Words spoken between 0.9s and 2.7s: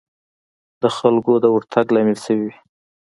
خلکو د ورتګ لامل شوې وي.